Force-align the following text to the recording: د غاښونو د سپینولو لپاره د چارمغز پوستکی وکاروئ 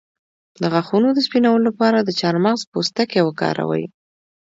د 0.61 0.63
غاښونو 0.73 1.07
د 1.13 1.19
سپینولو 1.27 1.65
لپاره 1.69 1.97
د 2.01 2.09
چارمغز 2.19 2.61
پوستکی 2.71 3.21
وکاروئ 3.23 3.83